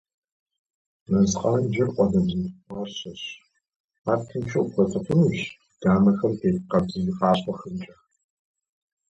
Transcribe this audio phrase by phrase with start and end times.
[1.09, 3.21] Мэз къанжэр къуалэбзу пӏащэщ,
[4.11, 7.95] ар тыншу къыпхуэцӏыхунущ и дамэхэм тет къабзий къащхъуэхэмкӏэ.